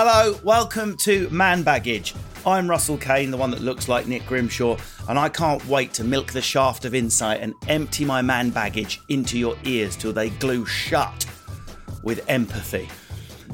[0.00, 2.14] Hello, welcome to Man Baggage.
[2.46, 4.76] I'm Russell Kane, the one that looks like Nick Grimshaw,
[5.08, 9.00] and I can't wait to milk the shaft of insight and empty my man baggage
[9.08, 11.26] into your ears till they glue shut
[12.04, 12.88] with empathy.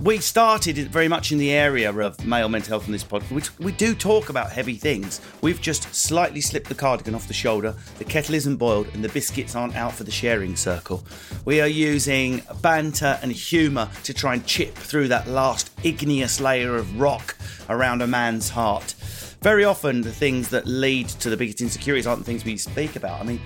[0.01, 3.59] We started very much in the area of male mental health in this podcast, which
[3.59, 5.21] we do talk about heavy things.
[5.41, 9.09] We've just slightly slipped the cardigan off the shoulder, the kettle isn't boiled, and the
[9.09, 11.05] biscuits aren't out for the sharing circle.
[11.45, 16.77] We are using banter and humour to try and chip through that last igneous layer
[16.77, 17.37] of rock
[17.71, 18.95] around a man's heart.
[19.41, 22.97] Very often, the things that lead to the biggest insecurities aren't the things we speak
[22.97, 23.21] about.
[23.21, 23.41] I mean,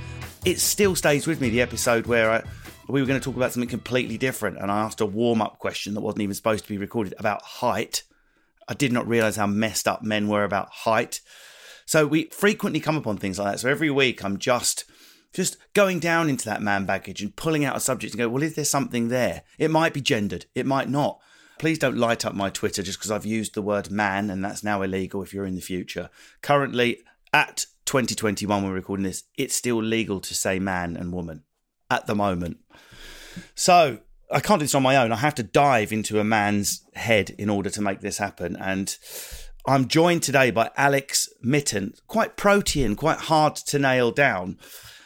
[0.44, 2.42] it still stays with me the episode where I,
[2.88, 5.58] we were going to talk about something completely different, and I asked a warm up
[5.58, 8.02] question that wasn't even supposed to be recorded about height.
[8.66, 11.20] I did not realize how messed up men were about height.
[11.86, 13.60] So we frequently come upon things like that.
[13.60, 14.84] So every week I'm just
[15.34, 18.42] just going down into that man baggage and pulling out a subject and go, well,
[18.42, 19.42] is there something there?
[19.58, 21.20] It might be gendered, it might not.
[21.58, 24.62] Please don't light up my Twitter just because I've used the word man and that's
[24.64, 26.08] now illegal if you're in the future.
[26.40, 27.00] Currently,
[27.32, 31.42] at 2021, when we're recording this, it's still legal to say man and woman
[31.90, 32.58] at the moment.
[33.54, 33.98] So
[34.30, 35.12] I can't do this on my own.
[35.12, 38.56] I have to dive into a man's head in order to make this happen.
[38.56, 38.96] And
[39.66, 44.58] I'm joined today by Alex Mytton, quite protean, quite hard to nail down.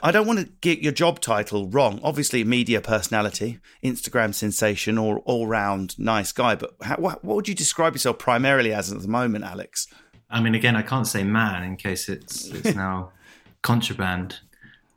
[0.05, 2.01] I don't want to get your job title wrong.
[2.03, 6.57] Obviously, media personality, Instagram sensation, or all round nice guy.
[6.57, 9.87] But how, what, what would you describe yourself primarily as at the moment, Alex?
[10.29, 13.13] I mean, again, I can't say man in case it's it's now
[13.63, 14.41] contraband.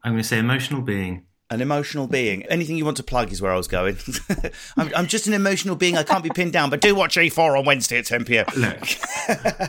[0.04, 1.26] I'm going to say emotional being.
[1.52, 2.44] An emotional being.
[2.48, 3.98] Anything you want to plug is where I was going.
[4.78, 5.96] I'm, I'm just an emotional being.
[5.96, 8.46] I can't be pinned down, but do watch E4 on Wednesday at 10 p.m.
[8.58, 8.80] Look,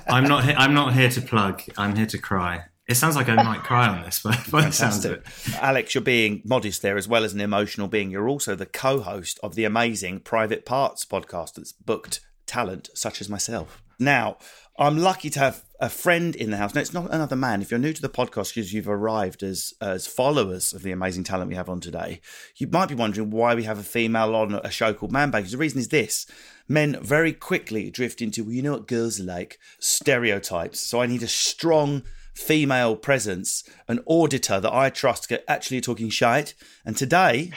[0.08, 0.44] I'm not.
[0.44, 1.62] He- I'm not here to plug.
[1.76, 2.64] I'm here to cry.
[2.88, 5.22] It sounds like I might cry on this, but by the sounds of it.
[5.56, 8.10] Alex, you're being modest there as well as an emotional being.
[8.10, 13.20] You're also the co host of the amazing Private Parts podcast that's booked talent such
[13.20, 13.82] as myself.
[13.98, 14.38] Now,
[14.78, 16.74] I'm lucky to have a friend in the house.
[16.74, 17.62] Now, it's not another man.
[17.62, 21.24] If you're new to the podcast because you've arrived as as followers of the amazing
[21.24, 22.20] talent we have on today,
[22.56, 25.30] you might be wondering why we have a female on a show called Man.
[25.30, 26.26] The reason is this
[26.68, 30.80] men very quickly drift into, well, you know what girls are like stereotypes.
[30.80, 32.02] So I need a strong
[32.34, 36.54] female presence, an auditor that I trust get actually talking shite.
[36.84, 37.52] And today,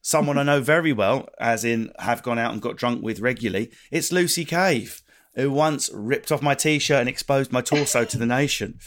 [0.00, 3.70] someone I know very well, as in have gone out and got drunk with regularly,
[3.90, 5.02] it's Lucy Cave,
[5.36, 8.80] who once ripped off my t shirt and exposed my torso to the nation.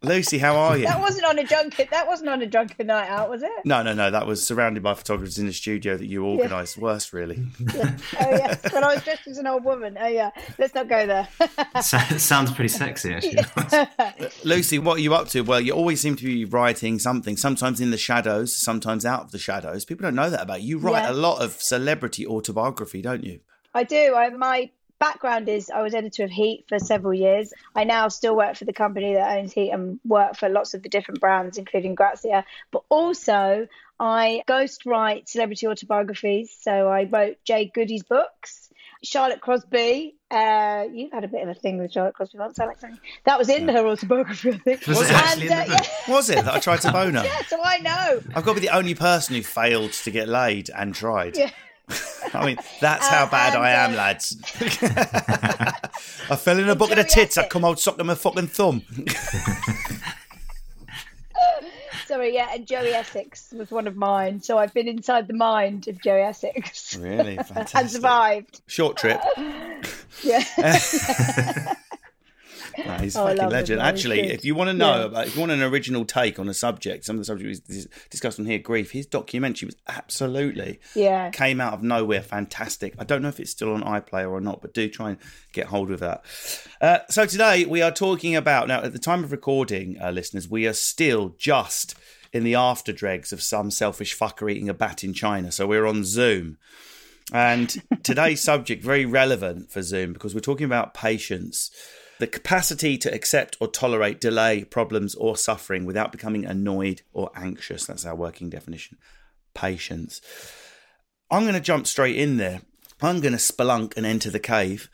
[0.00, 0.84] Lucy, how are you?
[0.86, 1.90] That wasn't on a junket.
[1.90, 3.50] That wasn't on a drunken night out, was it?
[3.64, 4.12] No, no, no.
[4.12, 6.78] That was surrounded by photographers in the studio that you organised.
[6.78, 7.42] Worse, really.
[7.74, 7.96] Yeah.
[8.20, 8.56] Oh yeah.
[8.72, 9.96] When I was dressed as an old woman.
[10.00, 10.30] Oh yeah.
[10.56, 11.28] Let's not go there.
[11.82, 14.28] So- it sounds pretty sexy, actually.
[14.44, 15.40] Lucy, what are you up to?
[15.42, 19.32] Well, you always seem to be writing something, sometimes in the shadows, sometimes out of
[19.32, 19.84] the shadows.
[19.84, 20.68] People don't know that about you.
[20.68, 21.10] You write Yeah.
[21.10, 23.40] a lot of celebrity autobiography, don't you?
[23.74, 24.14] I do.
[24.14, 27.52] I my background is I was editor of Heat for several years.
[27.74, 30.82] I now still work for the company that owns Heat and work for lots of
[30.82, 32.44] the different brands, including Grazia.
[32.70, 33.68] But also,
[34.00, 36.56] I ghostwrite celebrity autobiographies.
[36.60, 38.68] So I wrote Jade Goody's books.
[39.02, 40.16] Charlotte Crosby.
[40.30, 42.82] Uh, you've had a bit of a thing with Charlotte Crosby once, Alex.
[42.82, 43.10] haven't you?
[43.24, 44.86] That was in her autobiography, I think.
[44.86, 47.24] Was it actually And, uh, yeah, Was it that I tried to bone her?
[47.24, 48.20] yeah, so I know.
[48.34, 51.36] I've got to be the only person who failed to get laid and tried.
[51.36, 51.50] Yeah.
[52.34, 54.36] I mean, that's how Uh, bad and, I am, uh, lads.
[56.30, 57.38] I fell in a bucket of tits.
[57.38, 58.82] I come out, sucked them a fucking thumb.
[62.06, 64.40] Sorry, yeah, and Joey Essex was one of mine.
[64.40, 66.96] So I've been inside the mind of Joey Essex.
[66.96, 67.36] Really?
[67.36, 67.78] Fantastic.
[67.80, 68.60] and survived.
[68.66, 69.20] Short trip.
[70.24, 70.42] Yeah.
[73.00, 73.68] He's Oh, fucking legend.
[73.70, 73.84] him, though.
[73.84, 75.04] He's Actually, if you want to know Yeah.
[75.06, 77.74] about, if you want an original take on a subject, some of the subjects we
[77.74, 78.90] dis- discussed on here, grief.
[78.92, 81.30] His documentary was absolutely Yeah.
[81.30, 82.94] came out of nowhere, fantastic.
[82.98, 85.18] I don't know if it's still on iPlayer or not, but do try and
[85.52, 86.22] get hold of that.
[86.80, 88.82] Uh, so today we are talking about now.
[88.82, 91.94] At the time of recording, uh, listeners, we are still just
[92.32, 95.50] in the after dregs of some selfish fucker eating a bat in China.
[95.50, 96.58] So we're on Zoom.
[97.32, 101.70] And today's subject very relevant for Zoom because we're talking about patience,
[102.18, 107.86] the capacity to accept or tolerate delay, problems, or suffering without becoming annoyed or anxious.
[107.86, 108.98] That's our working definition.
[109.54, 110.20] Patience.
[111.30, 112.62] I'm going to jump straight in there.
[113.00, 114.90] I'm going to spelunk and enter the cave.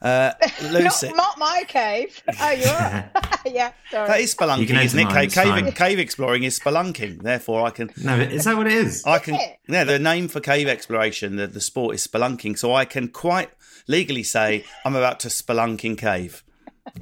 [0.00, 0.32] Uh,
[0.62, 2.22] Lucy, Not, not my cave.
[2.40, 3.10] Oh, you are.
[3.46, 3.72] yeah.
[3.90, 4.06] Sorry.
[4.06, 5.04] that is spelunking, isn't it?
[5.04, 7.22] mine, Cave, cave, cave exploring is spelunking.
[7.22, 9.04] Therefore, I can No, is that what it is?
[9.04, 9.58] I can, it?
[9.68, 12.56] yeah, the name for cave exploration, the, the sport is spelunking.
[12.58, 13.50] So I can quite
[13.88, 16.44] legally say I'm about to spelunking cave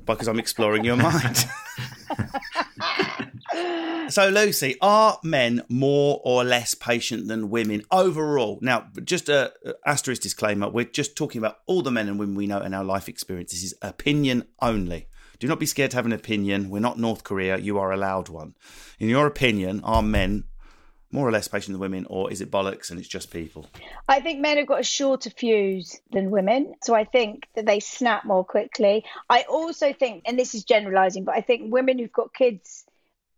[0.05, 1.45] because I'm exploring your mind.
[4.09, 8.59] so, Lucy, are men more or less patient than women overall?
[8.63, 9.53] Now, just a
[9.85, 12.85] asterisk disclaimer: we're just talking about all the men and women we know in our
[12.85, 13.53] life experience.
[13.53, 15.09] This is opinion only.
[15.39, 16.71] Do not be scared to have an opinion.
[16.71, 17.59] We're not North Korea.
[17.59, 18.55] You are allowed one.
[18.99, 20.45] In your opinion, are men
[21.13, 23.67] more or less patient than women, or is it bollocks and it's just people?
[24.09, 26.75] I think men have got a shorter fuse than women.
[26.83, 29.05] So I think that they snap more quickly.
[29.31, 32.85] I also think, and this is generalizing, but I think women who've got kids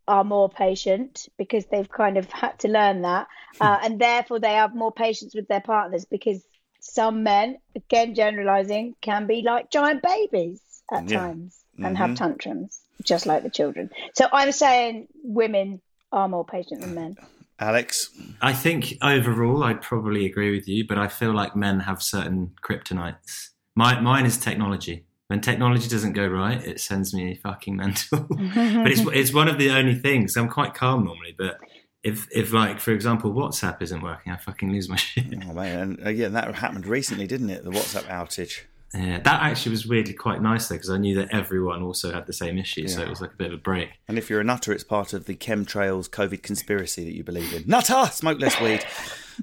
[0.07, 3.27] are more patient because they've kind of had to learn that.
[3.61, 6.43] Uh, and therefore, they have more patience with their partners because
[6.81, 11.19] some men, again, generalizing, can be like giant babies at Yeah.
[11.19, 13.91] times and have tantrums, just like the children.
[14.15, 17.17] So I'm saying women are more patient than men.
[17.61, 18.11] Alex,
[18.41, 22.53] I think overall, I'd probably agree with you, but I feel like men have certain
[22.63, 23.49] kryptonites.
[23.75, 25.05] My, mine is technology.
[25.27, 28.21] When technology doesn't go right, it sends me fucking mental.
[28.29, 30.37] but it's it's one of the only things.
[30.37, 31.59] I'm quite calm normally, but
[32.03, 35.27] if if like for example WhatsApp isn't working, I fucking lose my shit.
[35.47, 37.63] oh man, and again, that happened recently, didn't it?
[37.63, 38.61] The WhatsApp outage.
[38.95, 42.27] Yeah, that actually was weirdly quite nice though, because I knew that everyone also had
[42.27, 43.91] the same issue, so it was like a bit of a break.
[44.09, 47.53] And if you're a nutter, it's part of the chemtrails COVID conspiracy that you believe
[47.53, 47.65] in.
[47.67, 48.85] Nutter, smoke less weed.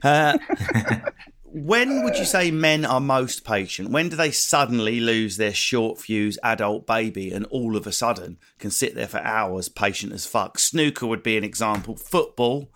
[0.04, 0.38] Uh,
[1.44, 3.92] when would you say men are most patient?
[3.92, 8.38] When do they suddenly lose their short fuse adult baby and all of a sudden
[8.60, 10.58] can sit there for hours patient as fuck?
[10.58, 11.96] Snooker would be an example.
[11.96, 12.72] Football.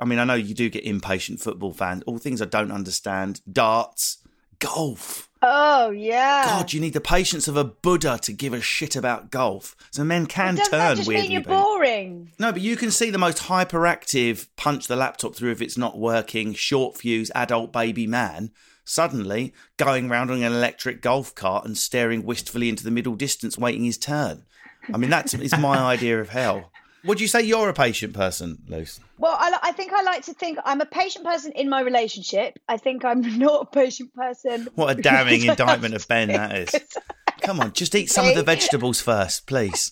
[0.00, 2.02] I mean, I know you do get impatient football fans.
[2.06, 3.40] All things I don't understand.
[3.50, 4.18] Darts,
[4.58, 5.28] golf.
[5.42, 6.44] Oh, yeah.
[6.46, 9.74] God, you need the patience of a Buddha to give a shit about golf.
[9.90, 11.32] So men can Doesn't turn that just weirdly.
[11.32, 12.30] you're boring?
[12.38, 15.98] No, but you can see the most hyperactive punch the laptop through if it's not
[15.98, 18.52] working, short fuse adult baby man
[18.84, 23.56] suddenly going round on an electric golf cart and staring wistfully into the middle distance
[23.56, 24.44] waiting his turn.
[24.92, 26.72] I mean, that's is my idea of hell.
[27.04, 29.00] Would you say you're a patient person, Luce?
[29.18, 32.58] Well, I, I think I like to think I'm a patient person in my relationship.
[32.68, 34.68] I think I'm not a patient person.
[34.74, 36.74] What a damning indictment of Ben that is.
[37.42, 39.90] Come on, just eat some of the vegetables first, please.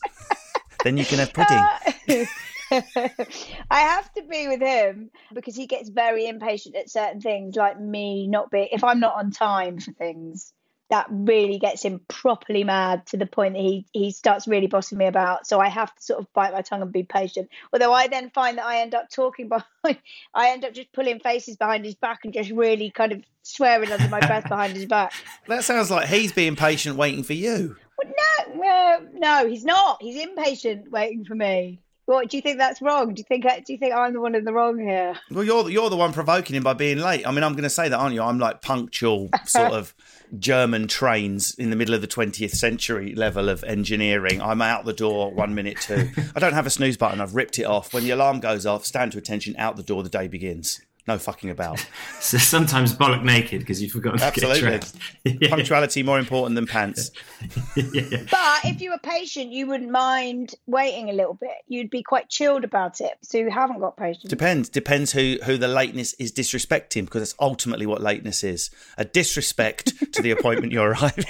[0.84, 2.26] then you can have pudding.
[2.70, 7.80] I have to be with him because he gets very impatient at certain things, like
[7.80, 8.68] me not being.
[8.70, 10.52] If I'm not on time for things,
[10.90, 14.98] that really gets him properly mad to the point that he he starts really bossing
[14.98, 15.46] me about.
[15.46, 17.48] So I have to sort of bite my tongue and be patient.
[17.72, 19.98] Although I then find that I end up talking behind,
[20.34, 23.90] I end up just pulling faces behind his back and just really kind of swearing
[23.90, 25.12] under my breath behind his back.
[25.46, 27.76] That sounds like he's being patient waiting for you.
[27.98, 28.12] Well,
[28.48, 30.00] no, no, no, he's not.
[30.00, 31.80] He's impatient waiting for me.
[32.10, 33.14] What do you think that's wrong?
[33.14, 35.14] Do you think uh, do you think I'm the one in the wrong here?
[35.30, 37.24] Well, you're you're the one provoking him by being late.
[37.24, 38.22] I mean, I'm going to say that, aren't you?
[38.22, 39.94] I'm like punctual, sort of
[40.36, 44.42] German trains in the middle of the 20th century level of engineering.
[44.42, 46.10] I'm out the door one minute too.
[46.34, 47.20] I don't have a snooze button.
[47.20, 47.94] I've ripped it off.
[47.94, 49.54] When the alarm goes off, stand to attention.
[49.56, 50.02] Out the door.
[50.02, 50.80] The day begins.
[51.06, 51.84] No fucking about.
[52.20, 54.60] So sometimes bollock naked because you've forgotten to Absolutely.
[54.60, 54.96] get dressed.
[55.24, 55.48] yeah.
[55.48, 57.10] Punctuality more important than pants.
[57.74, 61.50] But if you were patient, you wouldn't mind waiting a little bit.
[61.66, 63.12] You'd be quite chilled about it.
[63.22, 64.28] So you haven't got patience.
[64.28, 64.68] Depends.
[64.68, 68.70] Depends who who the lateness is disrespecting because that's ultimately what lateness is.
[68.98, 71.24] A disrespect to the appointment you're arriving.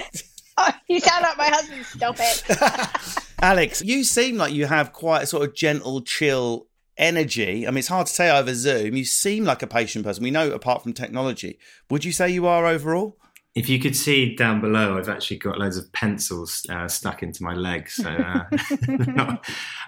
[0.58, 1.86] Oh, you sound like my husband.
[1.86, 3.24] Stop it.
[3.40, 6.66] Alex, you seem like you have quite a sort of gentle, chill
[7.00, 7.66] energy.
[7.66, 8.94] I mean, it's hard to say over Zoom.
[8.94, 10.22] You seem like a patient person.
[10.22, 13.16] We know, apart from technology, would you say you are overall?
[13.56, 17.42] If you could see down below, I've actually got loads of pencils uh, stuck into
[17.42, 17.94] my legs.
[17.94, 19.36] So uh, uh,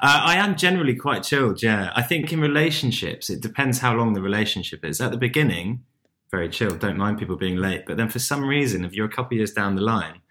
[0.01, 1.63] I am generally quite chilled.
[1.63, 5.01] Yeah, I think in relationships, it depends how long the relationship is.
[5.01, 5.85] At the beginning,
[6.33, 7.85] very chilled, don't mind people being late.
[7.87, 10.23] But then for some reason, if you're a couple years down the line,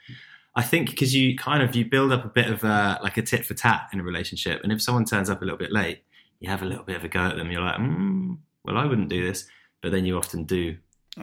[0.56, 3.22] I think because you kind of you build up a bit of a, like a
[3.22, 6.04] tit for tat in a relationship, and if someone turns up a little bit late,
[6.42, 7.50] you have a little bit of a go at them.
[7.52, 9.46] You're like, mm, well, I wouldn't do this,
[9.82, 10.76] but then you often do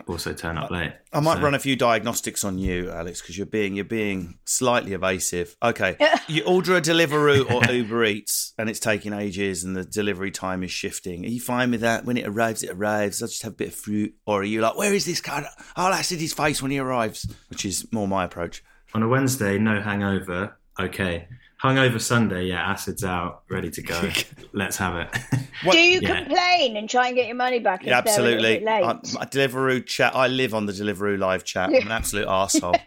[0.07, 0.93] also turn up late.
[1.15, 4.39] I might So- run a few diagnostics on you, Alex, because you're being you're being
[4.45, 5.57] slightly evasive.
[5.63, 5.97] Okay,
[6.29, 10.63] you order a Deliveroo or Uber Eats, and it's taking ages, and the delivery time
[10.63, 11.25] is shifting.
[11.25, 12.05] Are you fine with that?
[12.05, 13.23] When it arrives, it arrives.
[13.23, 15.47] I'll just have a bit of fruit, or are you like, where is this guy?
[15.75, 18.63] I'll acid his face when he arrives, which is more my approach.
[18.95, 20.59] on a Wednesday, no hangover.
[20.79, 21.29] Okay.
[21.63, 24.11] Hungover Sunday, yeah, acid's out, ready to go.
[24.53, 25.09] Let's have it.
[25.65, 26.23] What- Do you Yeah.
[26.23, 27.85] complain and try and get your money back?
[27.85, 28.65] Yeah, if they're a little absolutely.
[28.65, 28.85] late?
[28.85, 30.15] I, my Deliveroo chat.
[30.15, 31.71] I live on the Deliveroo live chat.
[31.71, 32.81] I'm an absolute arsehole.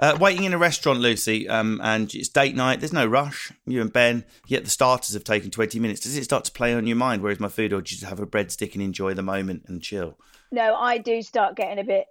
[0.00, 2.80] Uh, waiting in a restaurant, Lucy, um, and it's date night.
[2.80, 3.52] There's no rush.
[3.66, 6.00] You and Ben, yet the starters have taken 20 minutes.
[6.00, 7.20] Does it start to play on your mind?
[7.22, 7.74] Where's my food?
[7.74, 10.16] Or do you just have a breadstick and enjoy the moment and chill?
[10.50, 12.06] no, I do start getting a bit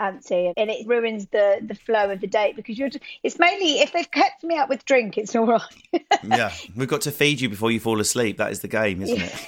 [0.00, 2.88] antsy, and it ruins the the flow of the date because you're.
[2.88, 5.62] Just, it's mainly if they've kept me up with drink, it's all right.
[6.24, 8.38] Yeah, we've got to feed you before you fall asleep.
[8.38, 9.46] That is the game, isn't it?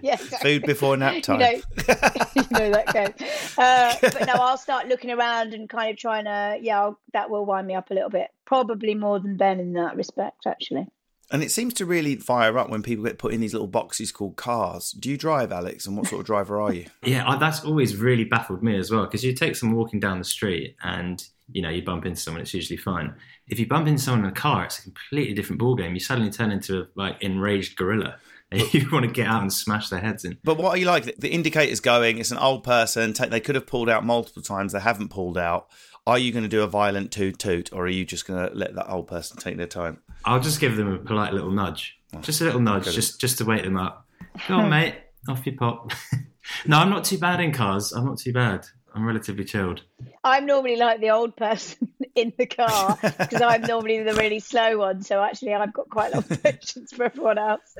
[0.00, 0.38] yeah, exactly.
[0.58, 1.38] Food before nap You time.
[1.38, 3.28] know, you know that game.
[3.58, 6.58] Uh, but no, I'll start looking around and kind of trying to.
[6.60, 8.30] Yeah, I'll, that will wind me up a little bit.
[8.46, 10.86] Probably more than Ben in that respect, actually.
[11.30, 14.12] And it seems to really fire up when people get put in these little boxes
[14.12, 14.92] called cars.
[14.92, 15.86] Do you drive, Alex?
[15.86, 16.86] And what sort of driver are you?
[17.02, 20.24] yeah, that's always really baffled me as well because you take someone walking down the
[20.24, 23.14] street and you know you bump into someone, it's usually fine.
[23.46, 25.94] If you bump into someone in a car, it's a completely different ballgame.
[25.94, 28.16] You suddenly turn into a like enraged gorilla,
[28.50, 30.38] and you want to get out and smash their heads in.
[30.42, 31.16] But what are you like?
[31.16, 32.18] The indicator's going.
[32.18, 33.14] It's an old person.
[33.28, 34.72] They could have pulled out multiple times.
[34.72, 35.68] They haven't pulled out.
[36.08, 38.54] Are you going to do a violent toot toot, or are you just going to
[38.54, 40.00] let that old person take their time?
[40.24, 42.20] I'll just give them a polite little nudge, oh.
[42.20, 44.06] just a little nudge, just just to wake them up.
[44.48, 44.94] Go on, mate,
[45.28, 45.92] off you pop.
[46.66, 47.92] no, I'm not too bad in cars.
[47.92, 48.66] I'm not too bad.
[48.94, 49.82] I'm relatively chilled.
[50.24, 54.78] I'm normally like the old person in the car because I'm normally the really slow
[54.78, 55.02] one.
[55.02, 57.76] So actually, I've got quite a lot of patience for everyone else.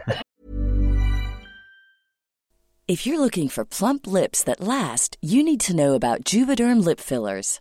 [2.89, 7.01] If you're looking for plump lips that last, you need to know about Juvederm lip
[7.01, 7.61] fillers.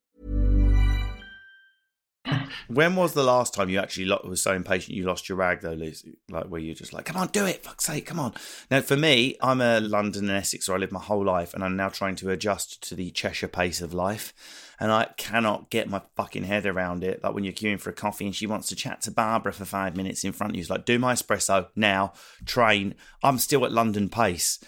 [2.67, 5.61] When was the last time you actually lo- was so impatient you lost your rag
[5.61, 6.17] though, Lucy?
[6.29, 8.33] Like where you're just like, come on, do it, fuck's sake, come on.
[8.69, 11.63] Now for me, I'm a London and Essex where I lived my whole life, and
[11.63, 14.33] I'm now trying to adjust to the Cheshire pace of life,
[14.79, 17.23] and I cannot get my fucking head around it.
[17.23, 19.65] Like when you're queuing for a coffee and she wants to chat to Barbara for
[19.65, 22.13] five minutes in front of you, it's like, do my espresso now,
[22.45, 22.95] train.
[23.23, 24.59] I'm still at London pace.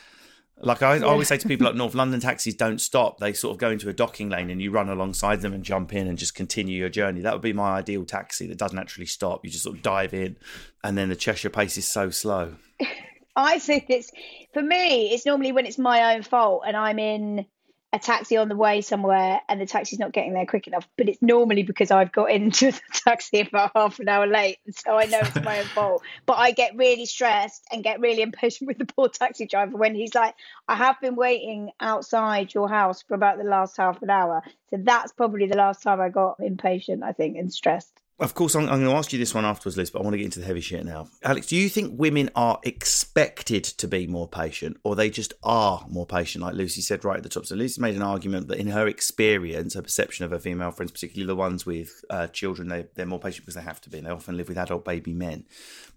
[0.65, 3.19] Like I, always say to people like North London taxis don't stop.
[3.19, 5.93] They sort of go into a docking lane and you run alongside them and jump
[5.93, 7.21] in and just continue your journey.
[7.21, 9.43] That would be my ideal taxi that doesn't actually stop.
[9.43, 10.37] You just sort of dive in
[10.83, 12.55] and then the Cheshire pace is so slow.
[13.35, 14.11] I think it's
[14.53, 15.11] for me.
[15.11, 17.45] It's normally when it's my own fault and I'm in
[17.93, 21.07] a taxi on the way somewhere and the taxi's not getting there quick enough, but
[21.07, 24.57] it's normally because I've got into the taxi about half an hour late.
[24.71, 26.01] So I know it's my own fault.
[26.25, 29.93] But I get really stressed and get really impatient with the poor taxi driver when
[29.93, 30.33] he's like,
[30.67, 34.41] I have been waiting outside your house for about the last half an hour.
[34.69, 38.02] So that's probably the last time I got impatient, I think, and stressed.
[38.23, 40.13] Of course, I'm, I'm going to ask you this one afterwards, Liz, but I want
[40.13, 41.09] to get into the heavy shit now.
[41.23, 45.85] Alex, do you think women are expected to be more patient or they just are
[45.89, 47.45] more patient, like Lucy said right at the top?
[47.45, 50.93] So, Lucy made an argument that in her experience, her perception of her female friends,
[50.93, 53.99] particularly the ones with uh, children, they, they're more patient because they have to be
[53.99, 55.43] they often live with adult baby men.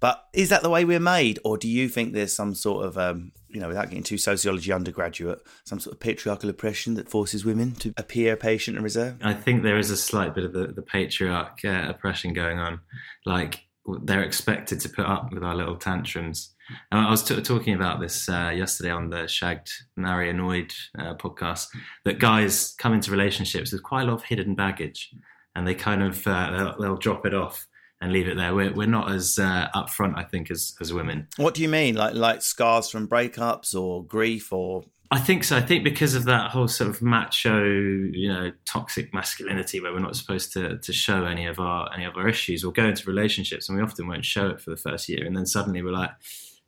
[0.01, 2.99] But is that the way we're made, or do you think there's some sort of,
[2.99, 7.43] um, you know, without getting too sociology undergraduate, some sort of patriarchal oppression that forces
[7.43, 9.23] women to appear patient and reserved?
[9.25, 12.81] I think there is a slight bit of the, the patriarch uh, oppression going on.
[13.25, 13.63] Like
[14.03, 16.55] they're expected to put up with our little tantrums.
[16.93, 21.15] And I was t- talking about this uh, yesterday on the Shagged, Married, Annoyed uh,
[21.15, 21.69] podcast.
[22.05, 25.15] That guys come into relationships with quite a lot of hidden baggage,
[25.55, 27.67] and they kind of uh, they'll, they'll drop it off
[28.01, 28.55] and leave it there.
[28.55, 31.29] We're, we're not as uh, upfront, I think, as as women.
[31.37, 34.85] What do you mean, like like scars from breakups or grief or?
[35.11, 35.57] I think so.
[35.57, 40.01] I think because of that whole sort of macho, you know, toxic masculinity, where we're
[40.01, 43.09] not supposed to to show any of our any of our issues, or go into
[43.09, 45.93] relationships, and we often won't show it for the first year, and then suddenly we're
[45.93, 46.11] like,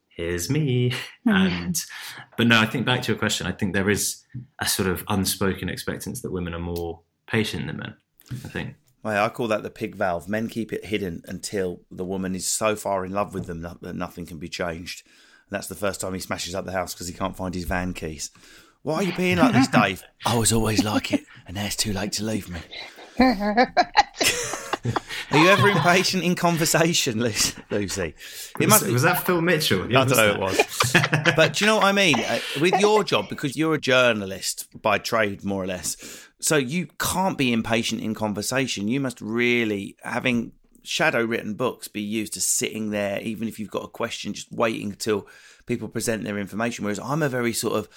[0.09, 0.93] "Here's me."
[1.27, 1.79] and
[2.37, 3.47] but no, I think back to your question.
[3.47, 4.25] I think there is
[4.61, 7.97] a sort of unspoken expectance that women are more patient than men.
[8.31, 8.77] I think.
[9.02, 10.28] Well, I call that the pig valve.
[10.28, 13.95] Men keep it hidden until the woman is so far in love with them that
[13.95, 15.07] nothing can be changed.
[15.49, 17.64] And that's the first time he smashes up the house because he can't find his
[17.64, 18.31] van keys.
[18.83, 20.02] Why are you being like this, Dave?
[20.26, 22.61] I was always like it, and now it's too late to leave me.
[25.31, 28.14] Are you ever impatient in conversation, Lucy?
[28.61, 29.90] It must, was, was that Phil Mitchell?
[29.90, 30.93] Yeah, I don't know who it was.
[31.37, 32.19] but do you know what I mean?
[32.19, 36.88] Uh, with your job, because you're a journalist by trade, more or less, so you
[36.99, 38.88] can't be impatient in conversation.
[38.88, 40.52] You must really, having
[40.83, 44.50] shadow written books, be used to sitting there, even if you've got a question, just
[44.52, 45.26] waiting until
[45.66, 46.85] people present their information.
[46.85, 47.88] Whereas I'm a very sort of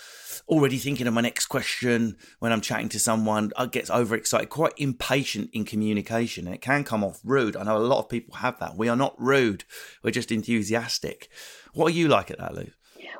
[0.50, 3.52] already thinking of my next question when I'm chatting to someone.
[3.56, 6.48] I get overexcited, quite impatient in communication.
[6.48, 7.56] And it can come off rude.
[7.56, 8.76] I know a lot of people have that.
[8.76, 9.64] We are not rude.
[10.04, 11.30] We're just enthusiastic.
[11.74, 12.68] What are you like at that, Lou?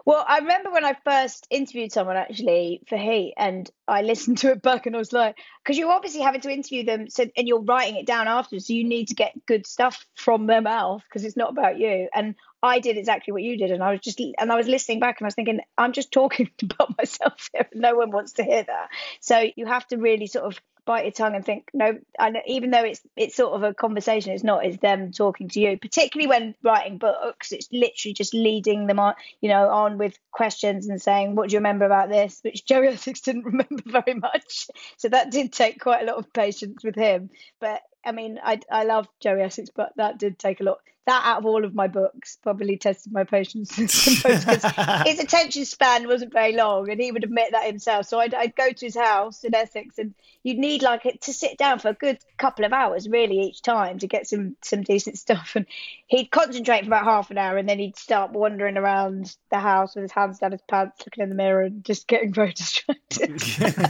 [0.06, 4.52] Well, I remember when I first interviewed someone actually for Heat, and I listened to
[4.52, 7.48] it back, and I was like, because you're obviously having to interview them, so and
[7.48, 11.04] you're writing it down afterwards, so you need to get good stuff from their mouth
[11.04, 12.08] because it's not about you.
[12.14, 15.00] And I did exactly what you did, and I was just and I was listening
[15.00, 17.68] back, and I was thinking, I'm just talking about myself here.
[17.74, 18.90] No one wants to hear that.
[19.20, 20.60] So you have to really sort of
[20.92, 24.34] bite your tongue and think no and even though it's it's sort of a conversation
[24.34, 28.88] it's not it's them talking to you particularly when writing books it's literally just leading
[28.88, 32.40] them on you know on with questions and saying what do you remember about this?
[32.42, 34.68] which Joey Essex didn't remember very much.
[34.98, 37.30] So that did take quite a lot of patience with him.
[37.60, 41.24] But I mean, I I love Joey Essex, but that did take a lot that
[41.26, 46.54] out of all of my books probably tested my patience his attention span wasn't very
[46.54, 48.06] long and he would admit that himself.
[48.06, 51.58] So I'd, I'd, go to his house in essex and you'd need like to sit
[51.58, 55.18] down for a good couple of hours really each time to get some some decent
[55.18, 55.54] stuff.
[55.56, 55.66] And
[56.08, 59.96] he'd concentrate for about half an hour and then he'd start wandering around the house
[59.96, 63.42] with his hands down his pants looking in the mirror and just getting very distracted.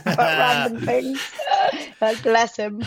[0.06, 1.32] About random things.
[2.24, 2.84] Bless him.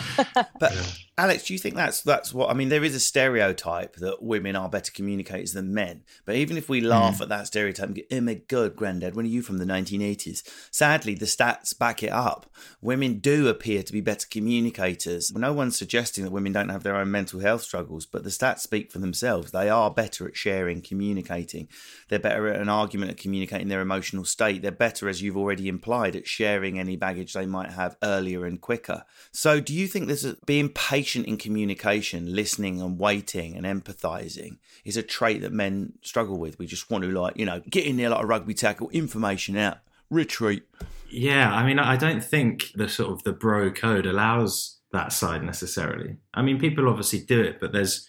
[0.59, 2.67] But Alex, do you think that's that's what I mean?
[2.67, 6.81] There is a stereotype that women are better communicators than men, but even if we
[6.81, 7.21] laugh mm.
[7.21, 10.43] at that stereotype, and go, "Oh my god, granddad, when are you from the 1980s?"
[10.71, 12.47] Sadly, the stats back it up.
[12.81, 15.33] Women do appear to be better communicators.
[15.33, 18.59] No one's suggesting that women don't have their own mental health struggles, but the stats
[18.59, 19.53] speak for themselves.
[19.53, 21.69] They are better at sharing, communicating.
[22.09, 24.61] They're better at an argument at communicating their emotional state.
[24.61, 28.59] They're better, as you've already implied, at sharing any baggage they might have earlier and
[28.59, 29.05] quicker.
[29.31, 33.63] So, do you think this is being patient patient in communication, listening and waiting and
[33.63, 36.57] empathizing is a trait that men struggle with.
[36.57, 39.55] We just want to like, you know, get in there like a rugby tackle, information
[39.55, 39.77] out,
[40.09, 40.63] retreat.
[41.11, 45.43] Yeah, I mean, I don't think the sort of the bro code allows that side
[45.43, 46.17] necessarily.
[46.33, 48.07] I mean, people obviously do it, but there's,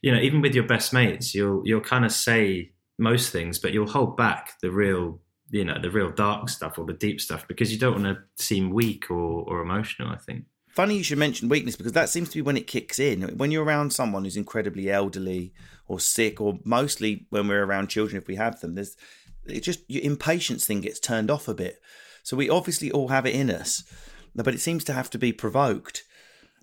[0.00, 3.74] you know, even with your best mates, you'll you'll kind of say most things, but
[3.74, 7.46] you'll hold back the real, you know, the real dark stuff or the deep stuff
[7.46, 10.08] because you don't want to seem weak or or emotional.
[10.08, 10.44] I think.
[10.72, 13.22] Funny you should mention weakness because that seems to be when it kicks in.
[13.36, 15.52] When you're around someone who's incredibly elderly
[15.86, 18.96] or sick, or mostly when we're around children, if we have them, there's
[19.44, 21.80] it just your impatience thing gets turned off a bit.
[22.22, 23.84] So we obviously all have it in us,
[24.34, 26.04] but it seems to have to be provoked.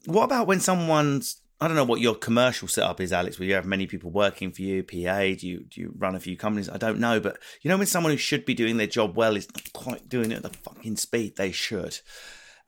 [0.05, 3.37] What about when someone's I don't know what your commercial setup is, Alex.
[3.37, 5.19] Where you have many people working for you, PA.
[5.37, 6.67] Do you do you run a few companies?
[6.67, 9.35] I don't know, but you know when someone who should be doing their job well
[9.35, 11.99] is not quite doing it at the fucking speed they should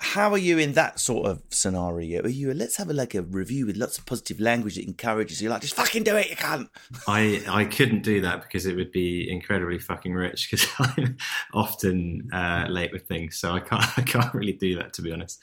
[0.02, 2.24] how are you in that sort of scenario?
[2.24, 5.42] Are you let's have a like a review with lots of positive language that encourages
[5.42, 6.70] you, like just fucking do it, you can't.
[7.08, 11.18] I I couldn't do that because it would be incredibly fucking rich because I'm
[11.54, 15.12] often uh, late with things, so I can't I can't really do that to be
[15.12, 15.42] honest.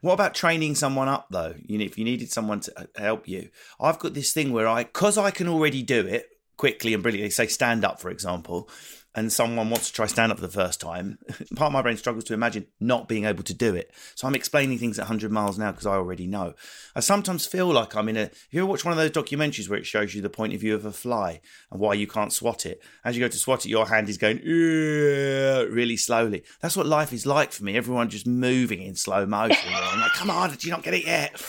[0.00, 1.54] What about training someone up though?
[1.64, 4.66] You know, if you needed someone to uh, help you, I've got this thing where
[4.66, 7.30] I because I can already do it quickly and brilliantly.
[7.30, 8.68] Say stand up, for example
[9.14, 11.18] and someone wants to try stand up for the first time,
[11.56, 13.90] part of my brain struggles to imagine not being able to do it.
[14.14, 16.54] So I'm explaining things at 100 miles hour because I already know.
[16.94, 18.22] I sometimes feel like I'm in a.
[18.22, 20.60] If you ever watch one of those documentaries where it shows you the point of
[20.60, 23.66] view of a fly and why you can't swat it, as you go to swat
[23.66, 26.44] it, your hand is going really slowly.
[26.60, 27.76] That's what life is like for me.
[27.76, 29.72] Everyone just moving in slow motion.
[29.72, 31.40] I'm like, come on, did you not get it yet?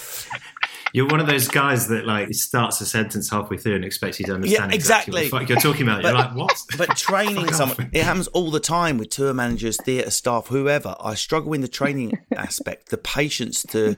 [0.93, 4.25] You're one of those guys that like starts a sentence halfway through and expects you
[4.25, 5.39] to understand yeah, exactly, exactly.
[5.39, 6.01] what you're talking about.
[6.01, 6.62] But, you're like, what?
[6.77, 10.95] But training someone, it happens all the time with tour managers, theatre staff, whoever.
[10.99, 13.95] I struggle in the training aspect, the patience to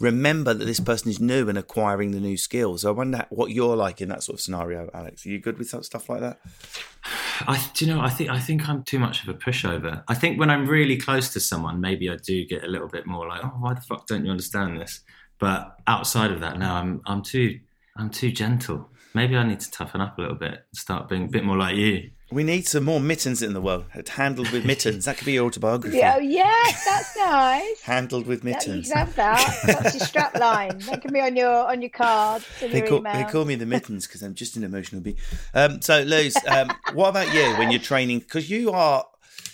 [0.00, 2.84] remember that this person is new and acquiring the new skills.
[2.84, 5.24] I wonder what you're like in that sort of scenario, Alex.
[5.24, 6.40] Are you good with stuff like that?
[7.40, 8.00] I, do you know?
[8.00, 10.02] I think I think I'm too much of a pushover.
[10.08, 13.06] I think when I'm really close to someone, maybe I do get a little bit
[13.06, 15.00] more like, "Oh, why the fuck don't you understand this?"
[15.44, 17.60] But outside of that, now I'm I'm too
[17.98, 18.88] I'm too gentle.
[19.12, 21.76] Maybe I need to toughen up a little bit, start being a bit more like
[21.76, 22.12] you.
[22.32, 23.84] We need some more mittens in the world.
[24.08, 25.04] Handled with mittens.
[25.04, 26.00] That could be your autobiography.
[26.02, 27.82] Oh yes, that's nice.
[27.82, 28.88] Handled with mittens.
[28.88, 29.60] You can have that.
[29.66, 30.78] That's your strap line.
[30.78, 32.42] That can be on your on your card.
[32.62, 35.18] They call, they call me the mittens because I'm just an emotional being.
[35.52, 38.20] Um, so, Luz, um, what about you when you're training?
[38.20, 39.04] Because you are,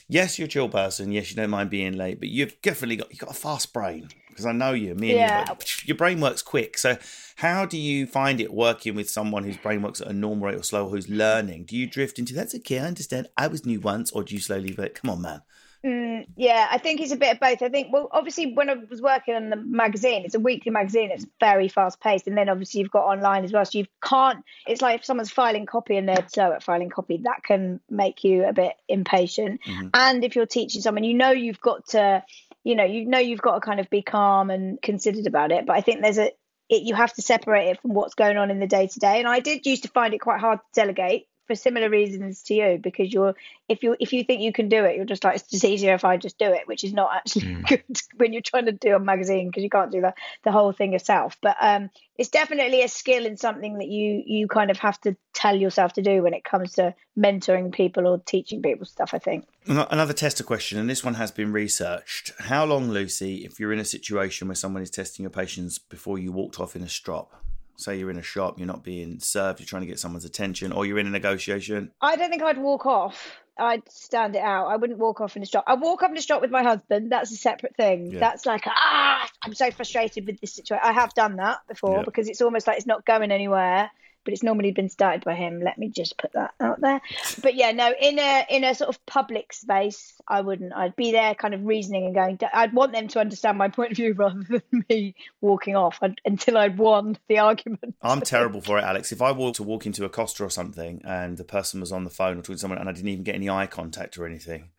[0.07, 1.11] yes, you're a chill person.
[1.11, 4.09] Yes, you don't mind being late, but you've definitely got you've got a fast brain
[4.41, 4.95] because I know you.
[4.95, 5.51] Me and yeah.
[5.51, 6.79] you, your brain works quick.
[6.79, 6.97] So,
[7.37, 10.59] how do you find it working with someone whose brain works at a normal rate
[10.59, 11.65] or slow, who's learning?
[11.65, 12.79] Do you drift into that's okay?
[12.79, 13.29] I understand.
[13.37, 14.73] I was new once, or do you slowly?
[14.73, 15.43] But come on, man.
[15.85, 17.63] Mm, yeah, I think it's a bit of both.
[17.63, 21.11] I think, well, obviously, when I was working on the magazine, it's a weekly magazine.
[21.11, 23.65] It's very fast paced, and then obviously you've got online as well.
[23.65, 24.45] So you can't.
[24.67, 28.25] It's like if someone's filing copy and they're slow at filing copy, that can make
[28.25, 29.63] you a bit impatient.
[29.63, 29.89] Mm-hmm.
[29.95, 32.25] And if you're teaching someone, you know you've got to
[32.65, 35.67] you know you know you've got to kind of be calm and considered about it
[35.67, 36.31] but i think there's a
[36.69, 39.19] it, you have to separate it from what's going on in the day to day
[39.19, 42.55] and i did used to find it quite hard to delegate for similar reasons to
[42.55, 43.35] you because you're
[43.69, 45.95] if you if you think you can do it you're just like it's just easier
[45.95, 47.67] if i just do it which is not actually mm.
[47.69, 47.83] good
[48.17, 50.93] when you're trying to do a magazine because you can't do the, the whole thing
[50.93, 51.37] yourself.
[51.43, 55.17] But um it's definitely a skill and something that you you kind of have to
[55.33, 59.19] tell yourself to do when it comes to mentoring people or teaching people stuff i
[59.19, 59.47] think.
[59.67, 62.33] Another tester question and this one has been researched.
[62.39, 66.19] How long lucy if you're in a situation where someone is testing your patience before
[66.19, 67.35] you walked off in a strop
[67.81, 70.73] say you're in a shop, you're not being served, you're trying to get someone's attention,
[70.73, 71.93] or you're in a negotiation?
[72.01, 73.41] I don't think I'd walk off.
[73.59, 74.67] I'd stand it out.
[74.67, 75.65] I wouldn't walk off in a shop.
[75.67, 77.13] I walk off in a shop with my husband.
[77.13, 78.13] That's a separate thing.
[78.13, 78.21] Yeah.
[78.21, 80.83] That's like ah, I'm so frustrated with this situation.
[80.83, 82.03] I have done that before yeah.
[82.05, 83.91] because it's almost like it's not going anywhere
[84.25, 85.61] but it's normally been started by him.
[85.61, 87.01] Let me just put that out there.
[87.43, 90.73] But yeah, no, in a in a sort of public space, I wouldn't.
[90.75, 92.39] I'd be there, kind of reasoning and going.
[92.53, 96.21] I'd want them to understand my point of view rather than me walking off I'd,
[96.25, 97.97] until I'd won the argument.
[98.03, 99.13] I'm terrible for it, Alex.
[99.13, 102.05] If I were to walk into a Costa or something and the person was on
[102.05, 104.27] the phone or talking to someone and I didn't even get any eye contact or
[104.27, 104.71] anything,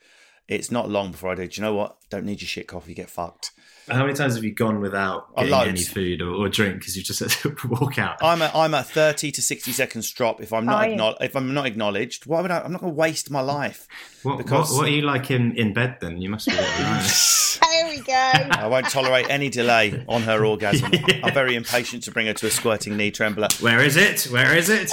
[0.51, 1.47] it's not long before I do.
[1.47, 1.97] Do you know what?
[2.09, 2.93] Don't need your shit coffee.
[2.93, 3.51] Get fucked.
[3.87, 7.03] How many times have you gone without getting any food or, or drink because you
[7.03, 8.17] just had to walk out?
[8.21, 11.21] I'm a, I'm a thirty to sixty seconds drop if I'm not acknowledged.
[11.21, 12.59] If I'm not acknowledged, why would I?
[12.59, 13.87] I'm not going to waste my life.
[14.23, 14.71] What, because...
[14.71, 16.21] what, what, are you like in, in bed then?
[16.21, 16.53] You must be.
[17.71, 18.13] there we go.
[18.13, 20.91] I won't tolerate any delay on her orgasm.
[21.07, 21.21] yeah.
[21.23, 23.47] I'm very impatient to bring her to a squirting knee trembler.
[23.61, 24.23] Where is it?
[24.31, 24.91] Where is it?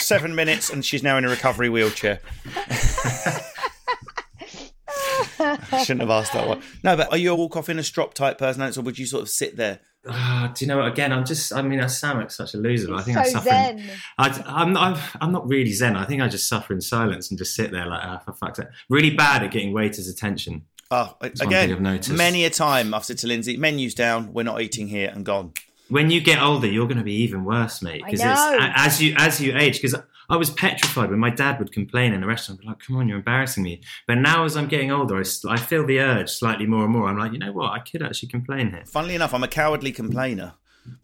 [0.00, 2.20] seven minutes, and she's now in a recovery wheelchair.
[5.72, 6.62] I shouldn't have asked that one.
[6.82, 9.06] No, but are you a walk off in a strop type person, or would you
[9.06, 9.80] sort of sit there?
[10.06, 10.88] Uh, do you know what?
[10.88, 11.52] Again, I'm just.
[11.52, 12.94] I mean, I sound like such a loser.
[12.94, 13.78] I think so I'm suffering.
[13.78, 13.90] Zen.
[14.18, 15.96] I, I'm, I'm, I'm not really zen.
[15.96, 18.58] I think I just suffer in silence and just sit there like, oh, for fuck's
[18.58, 18.68] sake.
[18.88, 20.66] Really bad at getting waiters' attention.
[20.90, 25.08] Oh, again, many a time I've said to Lindsay, menus down, we're not eating here,
[25.14, 25.52] and gone.
[25.88, 28.02] When you get older, you're going to be even worse, mate.
[28.04, 30.00] Because as you as you age, because
[30.30, 32.60] I was petrified when my dad would complain in the restaurant.
[32.60, 33.82] I'd be like, come on, you're embarrassing me.
[34.06, 37.08] But now, as I'm getting older, I, I feel the urge slightly more and more.
[37.08, 37.72] I'm like, you know what?
[37.72, 38.84] I could actually complain here.
[38.86, 40.54] Funnily enough, I'm a cowardly complainer.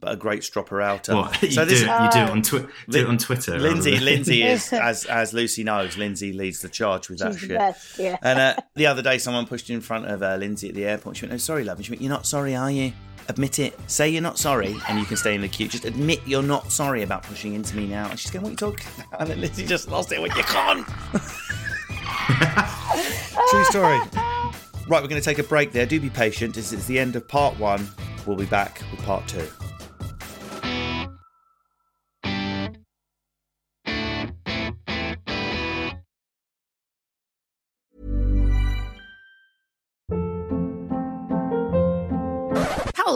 [0.00, 1.14] but a great stropper outer.
[1.14, 3.58] What you, So do, this it- you do it on twi- do it on Twitter.
[3.58, 5.96] Lindsay, Lindsay is as as Lucy knows.
[5.98, 7.58] Lindsay leads the charge with that She's the shit.
[7.58, 8.16] best, yeah.
[8.22, 11.16] And uh, the other day, someone pushed in front of uh, Lindsay at the airport.
[11.18, 12.92] She went, "No, sorry, love." And she went, "You're not sorry, are you?
[13.28, 13.78] Admit it.
[13.88, 15.68] Say you're not sorry, and you can stay in the queue.
[15.68, 18.52] Just admit you're not sorry about pushing into me now." And she's going, "What are
[18.52, 20.20] you talking about?" And then Lindsay just lost it.
[20.20, 20.86] Went, "You can't."
[23.50, 23.98] True story.
[24.88, 25.86] Right, we're going to take a break there.
[25.86, 26.54] Do be patient.
[26.54, 27.88] This is the end of part one.
[28.24, 29.48] We'll be back with part two.